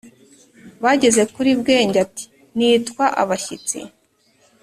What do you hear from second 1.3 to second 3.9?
kuri bwenge ati "nitwa abashyitsi.